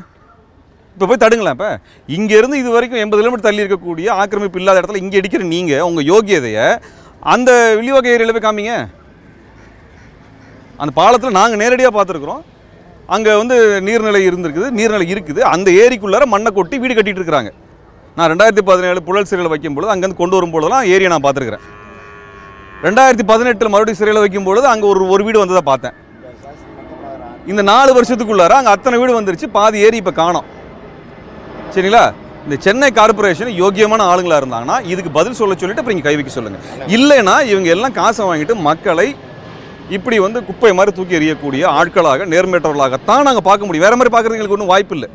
இப்போ 0.94 1.06
போய் 1.10 1.22
தடுங்களேன் 1.24 1.56
இப்போ. 1.56 1.70
இங்கேருந்து 2.16 2.56
இது 2.62 2.68
வரைக்கும் 2.74 3.00
எண்பது 3.04 3.20
கிலோமீட்டர் 3.20 3.48
தள்ளி 3.48 3.62
இருக்கக்கூடிய 3.64 4.08
ஆக்கிரமிப்பு 4.22 4.60
இல்லாத 4.62 4.80
இடத்துல 4.80 5.00
இங்கே 5.04 5.20
அடிக்கிற 5.20 5.44
நீங்கள் 5.54 5.84
உங்கள் 5.88 6.06
யோகியதையை 6.12 6.66
அந்த 7.34 7.50
வில்லிவாக்க 7.78 8.14
ஏரியில் 8.16 8.34
போய் 8.36 8.46
காமிங்க. 8.46 8.74
அந்த 10.82 10.92
பாலத்தில் 11.00 11.38
நாங்கள் 11.40 11.62
நேரடியாக 11.62 11.94
பார்த்துருக்குறோம். 11.96 12.42
அங்கே 13.14 13.32
வந்து 13.40 13.56
நீர்நிலை 13.86 14.20
இருந்திருக்குது 14.28 14.68
நீர்நிலை 14.78 15.06
இருக்குது. 15.14 15.40
அந்த 15.54 15.68
ஏரிக்குள்ளார 15.82 16.26
மண்ணை 16.34 16.50
கொட்டி 16.58 16.76
வீடு 16.82 16.94
கட்டிகிட்டு 16.98 17.22
இருக்கிறாங்க 17.22 17.50
நான் 18.16 18.30
ரெண்டாயிரத்தி 18.32 18.64
பதினேழு 18.70 19.00
புழல் 19.06 19.28
சிறையில் 19.30 19.52
வைக்கும்பொழுது 19.52 19.92
அங்கேருந்து 19.92 20.20
கொண்டு 20.20 20.36
வரும்பொழுதுலாம் 20.38 20.86
ஏரியை 20.94 21.10
நான் 21.12 21.24
பார்த்துருக்குறேன். 21.26 21.64
ரெண்டாயிரத்தி 22.86 23.24
பதினெட்டில் 23.32 23.72
மறுபடியும் 23.74 24.00
சிறையில் 24.00 24.22
வைக்கும்பொழுது 24.24 24.66
அங்கே 24.72 24.86
ஒரு 24.92 25.08
ஒரு 25.14 25.22
வீடு 25.26 25.42
வந்ததை 25.42 25.62
பார்த்தேன். 25.70 25.96
இந்த 27.52 27.62
நாலு 27.72 27.90
வருஷத்துக்குள்ளார 27.96 28.54
அங்கே 28.60 28.72
அத்தனை 28.76 28.98
வீடு 29.00 29.18
வந்துருச்சு. 29.18 29.48
பாதி 29.56 29.78
ஏரி 29.86 29.98
இப்போ 30.02 30.12
காணோம். 30.20 30.46
சரிங்களா? 31.74 32.04
இந்த 32.46 32.56
சென்னை 32.64 32.88
கார்ப்பரேஷன் 32.96 33.50
யோக்கியமான 33.60 34.06
ஆளுங்களாக 34.12 34.40
இருந்தாங்கன்னா 34.42 34.76
இதுக்கு 34.92 35.10
பதில் 35.18 35.38
சொல்ல 35.38 35.54
சொல்லிட்டு 35.60 35.82
அப்புறம் 35.82 35.96
இங்கே 35.96 36.08
கை 36.08 36.16
வைக்க 36.18 36.90
இல்லைன்னா 36.96 37.36
இவங்க 37.52 37.68
எல்லாம் 37.76 37.94
காசை 38.00 38.24
வாங்கிட்டு 38.30 38.54
மக்களை 38.68 39.08
இப்படி 39.96 40.16
வந்து 40.24 40.38
குப்பை 40.48 40.72
மாதிரி 40.78 40.92
தூக்கி 40.96 41.18
எறியக்கூடிய 41.18 41.64
ஆட்களாக 41.78 42.26
நேர்மையற்றவர்களாகத்தான் 42.34 43.26
நாங்கள் 43.28 43.46
பார்க்க 43.48 43.66
முடியும். 43.66 43.86
வேற 43.86 43.96
மாதிரி 43.98 44.12
பார்க்குறதுக்கு 44.14 44.40
எங்களுக்கு 44.40 44.58
ஒன்றும் 44.58 44.72
வாய்ப்பு 44.74 44.96
இல்லை. 44.96 45.10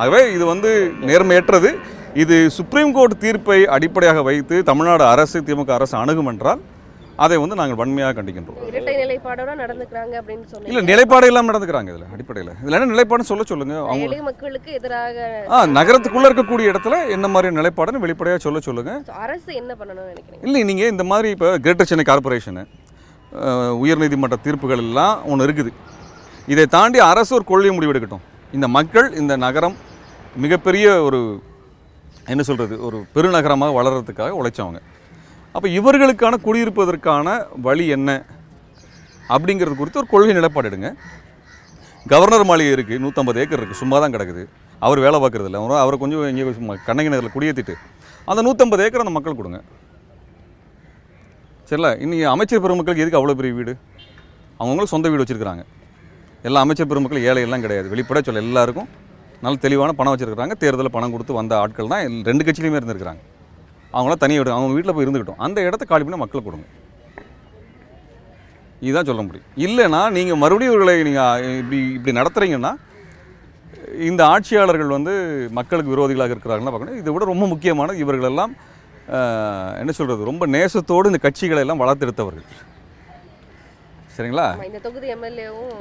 ஆகவே 0.00 0.20
இது 0.36 0.44
வந்து 0.52 0.70
நேர்மையற்றது. 1.10 1.70
இது 2.22 2.36
சுப்ரீம் 2.58 2.94
கோர்ட் 2.96 3.22
தீர்ப்பை 3.24 3.58
அடிப்படையாக 3.76 4.22
வைத்து 4.28 4.56
தமிழ்நாடு 4.70 5.04
அரசு 5.14 5.38
திமுக 5.48 5.72
அரசு 5.78 5.94
அணுகும் 6.02 6.30
என்றால் 6.32 6.62
அதை 7.24 7.36
வந்து 7.40 7.56
நாங்கள் 7.58 7.78
வன்மையாக 7.80 8.14
கண்டிக்கின்றோம். 8.18 8.60
இரட்டை 8.70 8.94
நிலைப்பாடோட 9.00 9.50
நடந்துக்கிறாங்க 9.62 10.14
அப்படின்னு 10.20 10.68
இல்லை 10.70 10.82
நிலைப்பாடு 10.90 11.26
இல்லாமல் 11.30 11.50
நடந்துக்கிறாங்க 11.52 11.90
இதில் 11.92 12.12
அடிப்படையில். 12.14 12.52
இதில் 12.62 12.76
என்ன 12.78 12.90
நிலைப்பாடுன்னு 12.94 13.30
சொல்ல 13.32 13.44
சொல்லுங்க. 13.50 13.74
அவங்க 13.90 14.22
மக்களுக்கு 14.30 14.70
எதிராக 14.78 15.26
ஆ 15.54 15.64
நகரத்துக்குள்ளே 15.78 16.28
இருக்கக்கூடிய 16.30 16.72
இடத்துல 16.72 16.96
என்ன 17.16 17.28
மாதிரி 17.34 17.56
நிலைப்பாடுன்னு 17.60 18.04
வெளிப்படையாக 18.06 18.42
சொல்ல 18.46 18.60
சொல்லுங்க. 18.68 18.94
அரசு 19.26 19.50
என்ன 19.62 19.72
பண்ணணும்னு 19.80 20.10
நினைக்கிறீங்க? 20.14 20.44
இல்லை 20.48 20.62
நீங்கள் 20.70 20.92
இந்த 20.94 21.06
மாதிரி 21.12 21.30
இப்போ 21.36 21.50
கிரேட்டர் 21.66 21.90
சென்னை 21.92 22.06
கார்ப்பரேஷனு 22.10 22.64
உயர்நீதிமன்ற 23.84 24.36
தீர்ப்புகள் 24.46 24.82
எல்லாம் 24.86 25.16
ஒன்று 25.32 25.46
இருக்குது. 25.46 25.70
இதை 26.52 26.64
தாண்டி 26.76 26.98
அரசு 27.10 27.32
ஒரு 27.38 27.44
கொள்கை 27.50 27.72
முடிவெடுக்கட்டும் 27.76 28.24
இந்த 28.56 28.66
மக்கள் 28.76 29.08
இந்த 29.20 29.34
நகரம் 29.44 29.76
மிகப்பெரிய 30.44 30.86
ஒரு 31.06 31.20
என்ன 32.32 32.42
சொல்கிறது 32.48 32.74
ஒரு 32.86 32.98
பெருநகரமாக 33.14 33.74
வளர்கிறதுக்காக 33.78 34.36
உழைச்சவங்க. 34.40 34.80
அப்போ 35.56 35.66
இவர்களுக்கான 35.78 36.38
குடியிருப்பதற்கான 36.46 37.34
வழி 37.66 37.84
என்ன? 37.96 38.10
அப்படிங்கிறது 39.34 39.76
குறித்து 39.80 40.00
ஒரு 40.02 40.08
கொள்கை 40.12 40.32
நிலைப்பாடு 40.38 40.68
எடுங்க. 40.70 40.88
கவர்னர் 42.12 42.48
மாளிகை 42.50 42.72
இருக்குது 42.76 43.02
நூற்றம்பது 43.04 43.40
ஏக்கர் 43.42 43.60
இருக்குது 43.60 43.82
சும்மா 43.82 43.98
தான் 44.04 44.14
கிடக்குது. 44.14 44.42
அவர் 44.86 45.04
வேலை 45.04 45.18
பார்க்குறதில்ல. 45.22 45.60
அவரை 45.84 45.96
கொஞ்சம் 46.02 46.28
இங்கே 46.32 46.54
சும்மா 46.58 46.74
கண்ணகி 46.88 47.12
நகரில் 47.12 47.34
குடியேற்றிட்டு 47.36 47.74
அந்த 48.30 48.40
நூற்றம்பது 48.46 48.84
ஏக்கர் 48.86 49.04
அந்த 49.04 49.14
மக்கள் 49.16 49.38
கொடுங்க. 49.40 49.60
சரில 51.68 51.88
இன்றைக்கி 52.04 52.24
அமைச்சர் 52.32 52.62
பெருமக்களுக்கு 52.64 53.02
எதுக்கு 53.02 53.18
அவ்வளோ 53.18 53.34
பெரிய 53.38 53.52
வீடு? 53.58 53.72
அவங்களும் 54.62 54.90
சொந்த 54.92 55.06
வீடு 55.10 55.22
வச்சுருக்குறாங்க. 55.22 55.62
எல்லா 56.48 56.62
அமைச்சர் 56.64 56.88
பெருமக்கள் 56.90 57.26
ஏழையெல்லாம் 57.28 57.64
கிடையாது. 57.64 57.86
வெளிப்படையாக 57.92 58.26
சொல்ல 58.28 58.42
எல்லாருக்கும் 58.46 58.88
நல்ல 59.44 59.56
தெளிவான 59.64 59.92
பணம் 59.98 60.12
வச்சுருக்காங்க 60.14 60.54
தேர்தலில் 60.62 60.94
பணம் 60.96 61.12
கொடுத்து 61.14 61.38
வந்த 61.38 61.54
ஆட்கள் 61.60 61.90
தான் 61.92 62.18
ரெண்டு 62.28 62.44
கட்சியிலையுமே 62.46 62.78
இருந்திருக்கிறாங்க. 62.80 63.22
அவங்களாம் 63.96 64.22
தனியாக 64.24 64.42
விடுங்க 64.42 64.58
அவங்க 64.58 64.76
வீட்டில் 64.76 64.94
போய் 64.96 65.06
இருந்துக்கிட்டோம் 65.06 65.40
அந்த 65.46 65.58
இடத்த 65.68 65.86
காலி 65.92 66.04
பண்ணி 66.06 66.20
மக்களுக்கு 66.24 66.48
கொடுங்க. 66.50 66.68
இதுதான் 68.86 69.08
சொல்ல 69.10 69.22
முடியும். 69.26 69.48
இல்லைன்னா 69.66 70.02
நீங்கள் 70.18 70.40
மறுபடியும் 70.42 70.74
இவர்களை 70.74 70.96
நீங்கள் 71.08 71.58
இப்படி 71.62 71.80
இப்படி 71.96 72.14
நடத்துகிறீங்கன்னா 72.20 72.74
இந்த 74.10 74.22
ஆட்சியாளர்கள் 74.34 74.94
வந்து 74.98 75.12
மக்களுக்கு 75.58 75.92
விரோதிகளாக 75.94 76.34
இருக்கிறாங்கன்னா 76.34 76.72
பார்க்கணும். 76.72 77.00
இதை 77.02 77.10
விட 77.14 77.24
ரொம்ப 77.32 77.44
முக்கியமான 77.54 77.94
இவர்களெல்லாம் 78.04 78.54
என்ன 79.80 79.92
சொல்கிறது 79.98 80.30
ரொம்ப 80.30 80.44
நேசத்தோடு 80.54 81.10
இந்த 81.12 81.20
கட்சிகளை 81.26 81.62
எல்லாம் 81.64 81.82
வளர்த்தெடுத்தவர்கள். 81.82 82.46
சரிங்களா? 84.16 84.48
இந்த 84.70 84.80
தொகுதி 84.88 85.06
எம்எல்ஏவும் 85.14 85.72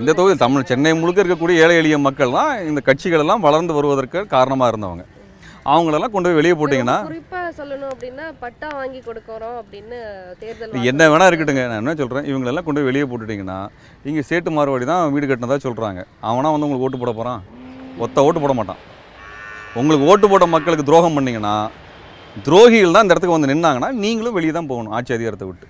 இந்த 0.00 0.10
தொகுதி 0.18 0.34
தமிழ் 0.42 0.68
சென்னை 0.68 0.92
முழுக்க 0.98 1.22
இருக்கக்கூடிய 1.22 1.62
ஏழை 1.64 1.76
எளிய 1.80 1.96
மக்கள் 2.04 2.36
தான் 2.40 2.52
இந்த 2.70 2.80
கட்சிகள் 2.88 3.22
எல்லாம் 3.24 3.46
வளர்ந்து 3.46 3.72
வருவதற்கு 3.78 4.20
காரணமாக 4.34 4.70
இருந்தவங்க. 4.72 5.04
அவங்களெல்லாம் 5.72 6.12
கொண்டு 6.12 6.28
போய் 6.28 6.38
வெளியே 6.38 6.54
போட்டிங்கன்னா 6.58 6.96
குறிப்பா 7.08 7.40
சொல்லணும் 7.58 7.90
அப்படின்னா 7.94 8.26
பட்டா 8.44 8.68
வாங்கி 8.76 9.00
கொடுக்கறோம் 9.08 9.56
அப்படின்னு 9.62 9.98
தேர்தல் 10.42 10.86
என்ன 10.92 11.08
வேணா 11.12 11.26
இருக்கட்டுங்க. 11.30 11.64
நான் 11.70 11.82
என்ன 11.82 11.94
சொல்கிறேன் 12.00 12.28
இவங்களெல்லாம் 12.30 12.66
கொண்டு 12.68 12.80
போய் 12.80 12.90
வெளியே 12.90 13.06
போட்டுட்டிங்கன்னா 13.10 13.58
இங்கே 14.10 14.22
சேட்டு 14.30 14.54
மார்வாடி 14.58 14.86
தான் 14.92 15.12
வீடு 15.16 15.28
கட்டினதா 15.30 15.58
சொல்கிறாங்க 15.66 16.02
அவனா 16.30 16.54
வந்து 16.54 16.66
உங்களுக்கு 16.68 16.88
ஓட்டு 16.88 17.02
போட 17.02 17.12
போகிறான் 17.18 17.42
ஒத்த 18.06 18.24
ஓட்டு 18.28 18.42
போட 18.44 18.54
மாட்டான். 18.60 18.80
உங்களுக்கு 19.80 20.08
ஓட்டு 20.12 20.26
போட்ட 20.30 20.46
மக்களுக்கு 20.56 20.88
துரோகம் 20.90 21.18
பண்ணீங்கன்னா 21.18 21.54
துரோகிகள் 22.46 22.94
தான் 22.94 23.04
இந்த 23.04 23.14
இடத்துக்கு 23.14 23.36
வந்து 23.36 23.52
நின்னாங்கன்னா 23.52 23.90
நீங்களும் 24.04 24.36
வெளியே 24.38 24.52
தான் 24.58 24.70
போகணும் 24.72 24.92
ஆட்சி 24.96 25.12
அதிகாரத்தை 25.16 25.46
விட்டு. 25.48 25.66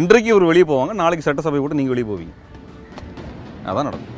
இன்றைக்கு 0.00 0.30
இவர் 0.32 0.50
வெளியே 0.50 0.66
போவாங்க 0.72 0.92
நாளைக்கு 1.02 1.26
சட்டசபை 1.26 1.60
விட்டு 1.62 1.78
நீங்கள் 1.80 1.94
வெளியே 1.94 2.08
போவீங்க. 2.12 2.34
அதான் 3.68 3.88
நடக்கும். 3.88 4.16